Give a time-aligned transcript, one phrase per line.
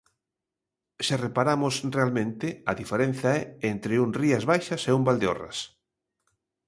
[1.05, 3.43] Se reparamos, realmente a diferenza é
[3.75, 5.57] entre un Rías Baixas e un Valdeorras.